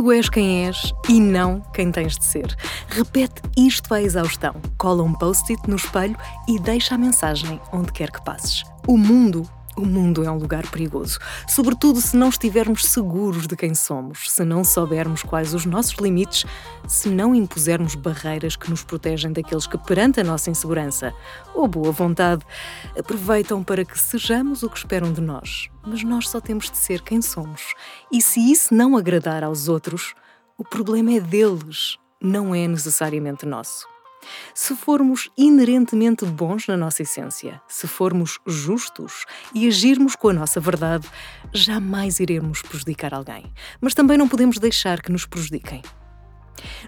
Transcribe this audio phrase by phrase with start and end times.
[0.00, 2.56] Tu és quem és e não quem tens de ser.
[2.88, 4.54] Repete isto à exaustão.
[4.78, 6.16] Cola um post-it no espelho
[6.48, 8.64] e deixa a mensagem onde quer que passes.
[8.86, 9.46] O mundo
[9.76, 11.18] o mundo é um lugar perigoso,
[11.48, 16.44] sobretudo se não estivermos seguros de quem somos, se não soubermos quais os nossos limites,
[16.86, 21.12] se não impusermos barreiras que nos protegem daqueles que, perante a nossa insegurança
[21.54, 22.44] ou boa vontade,
[22.98, 25.68] aproveitam para que sejamos o que esperam de nós.
[25.86, 27.74] Mas nós só temos de ser quem somos.
[28.12, 30.14] E se isso não agradar aos outros,
[30.58, 33.86] o problema é deles, não é necessariamente nosso.
[34.54, 40.60] Se formos inerentemente bons na nossa essência, se formos justos e agirmos com a nossa
[40.60, 41.08] verdade,
[41.52, 43.52] jamais iremos prejudicar alguém.
[43.80, 45.82] Mas também não podemos deixar que nos prejudiquem.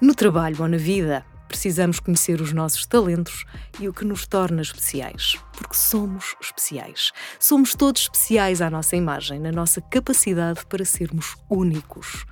[0.00, 3.44] No trabalho ou na vida, precisamos conhecer os nossos talentos
[3.80, 7.10] e o que nos torna especiais, porque somos especiais.
[7.40, 12.24] Somos todos especiais à nossa imagem, na nossa capacidade para sermos únicos.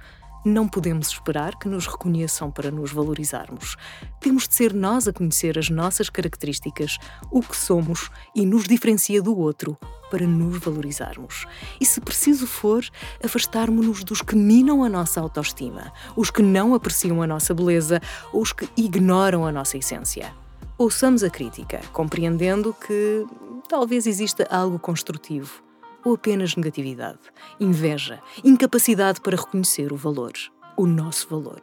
[0.48, 3.77] Não podemos esperar que nos reconheçam para nos valorizarmos.
[4.18, 6.96] Temos de ser nós a conhecer as nossas características,
[7.30, 9.77] o que somos e nos diferencia do outro
[10.10, 11.44] para nos valorizarmos.
[11.78, 12.82] E se preciso for,
[13.22, 18.00] afastarmos-nos dos que minam a nossa autoestima, os que não apreciam a nossa beleza
[18.33, 20.33] ou os que ignoram a nossa essência.
[20.78, 23.27] Ouçamos a crítica, compreendendo que
[23.68, 25.67] talvez exista algo construtivo
[26.09, 27.19] ou apenas negatividade,
[27.61, 30.33] inveja, incapacidade para reconhecer o valor,
[30.75, 31.61] o nosso valor.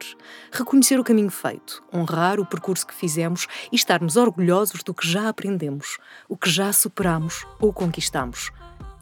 [0.52, 5.28] Reconhecer o caminho feito, honrar o percurso que fizemos e estarmos orgulhosos do que já
[5.28, 8.52] aprendemos, o que já superamos ou conquistamos.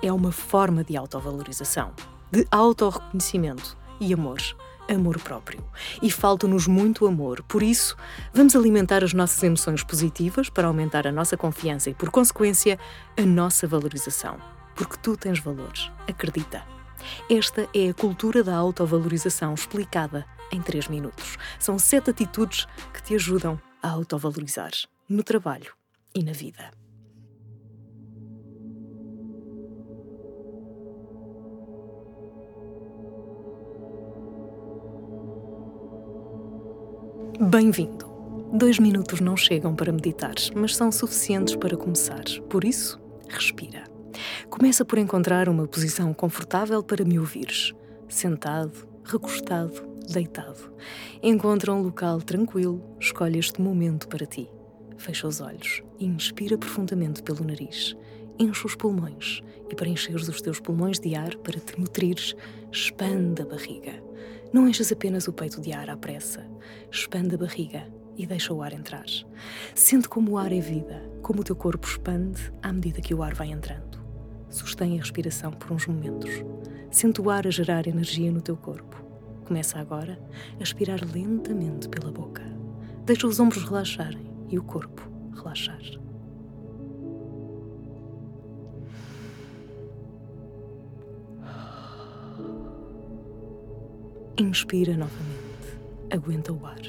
[0.02, 1.92] É uma forma de autovalorização,
[2.30, 4.40] de autorreconhecimento e amor
[4.86, 5.64] amor próprio.
[6.02, 7.42] E falta-nos muito amor.
[7.44, 7.96] Por isso,
[8.34, 12.78] vamos alimentar as nossas emoções positivas para aumentar a nossa confiança e, por consequência,
[13.16, 14.36] a nossa valorização
[14.74, 15.90] porque tu tens valores.
[16.08, 16.64] Acredita.
[17.30, 21.36] Esta é a cultura da autovalorização explicada em 3 minutos.
[21.58, 24.72] São sete atitudes que te ajudam a autovalorizar
[25.08, 25.72] no trabalho
[26.14, 26.70] e na vida.
[37.40, 38.14] Bem-vindo!
[38.52, 42.22] Dois minutos não chegam para meditar, mas são suficientes para começar.
[42.48, 43.93] Por isso, respira.
[44.48, 47.72] Começa por encontrar uma posição confortável para me ouvires.
[48.08, 49.82] Sentado, recostado,
[50.12, 50.72] deitado.
[51.22, 54.48] Encontra um local tranquilo, escolhe este momento para ti.
[54.96, 57.96] Fecha os olhos e inspira profundamente pelo nariz.
[58.38, 62.34] Enche os pulmões e para encheres os teus pulmões de ar, para te nutrires,
[62.72, 64.02] expande a barriga.
[64.52, 66.46] Não enches apenas o peito de ar à pressa.
[66.90, 67.86] Expande a barriga
[68.16, 69.06] e deixa o ar entrar.
[69.74, 73.22] Sente como o ar é vida, como o teu corpo expande à medida que o
[73.22, 73.93] ar vai entrando.
[74.54, 76.30] Sustém a respiração por uns momentos.
[76.88, 79.04] Sente o ar a gerar energia no teu corpo.
[79.44, 80.16] Começa agora
[80.60, 82.40] a aspirar lentamente pela boca.
[83.04, 85.82] Deixa os ombros relaxarem e o corpo relaxar.
[94.38, 95.80] Inspira novamente.
[96.12, 96.80] Aguenta o ar.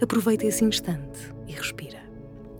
[0.00, 2.02] Aproveita esse instante e respira.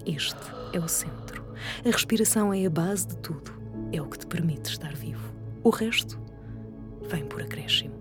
[0.04, 0.36] Este
[0.74, 1.42] é o centro.
[1.82, 5.32] A respiração é a base de tudo é o que te permite estar vivo.
[5.62, 6.18] O resto
[7.08, 7.94] vem por acréscimo.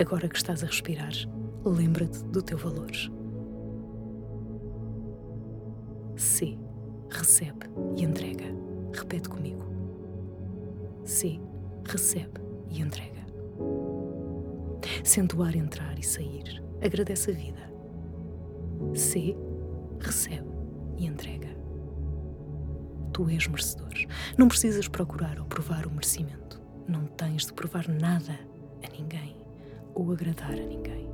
[0.00, 1.12] Agora que estás a respirar,
[1.64, 2.90] lembra-te do teu valor.
[6.16, 6.58] Se,
[7.10, 8.44] recebe e entrega.
[8.92, 9.64] Repete comigo.
[11.04, 11.40] Se,
[11.84, 12.40] recebe
[12.70, 13.24] e entrega.
[15.02, 16.62] Sente o ar entrar e sair.
[16.82, 17.72] Agradece a vida.
[18.94, 19.36] Se,
[20.00, 20.48] recebe
[20.96, 21.63] e entrega
[23.14, 23.94] tu és merecedor.
[24.36, 26.60] Não precisas procurar ou provar o merecimento.
[26.86, 28.38] Não tens de provar nada
[28.84, 29.36] a ninguém
[29.94, 31.08] ou agradar a ninguém.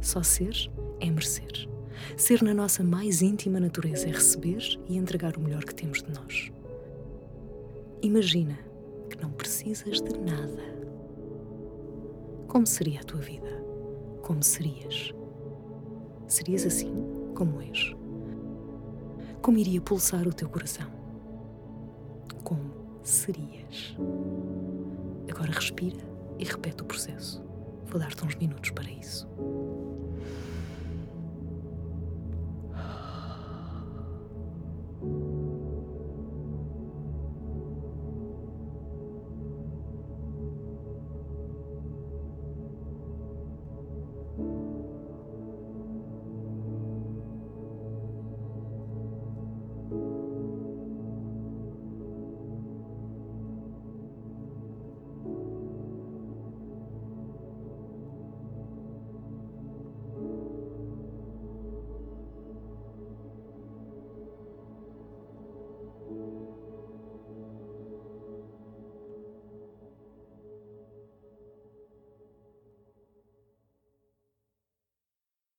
[0.00, 0.68] Só ser
[1.00, 1.68] é merecer.
[2.16, 6.10] Ser na nossa mais íntima natureza é receber e entregar o melhor que temos de
[6.12, 6.50] nós.
[8.02, 8.58] Imagina
[9.08, 10.72] que não precisas de nada.
[12.48, 13.62] Como seria a tua vida?
[14.22, 15.14] Como serias?
[16.26, 16.92] Serias assim
[17.34, 17.94] como és?
[19.42, 20.86] Como iria pulsar o teu coração?
[22.44, 22.70] Como
[23.02, 23.96] serias?
[25.28, 25.98] Agora respira
[26.38, 27.42] e repete o processo.
[27.86, 29.28] Vou dar-te uns minutos para isso.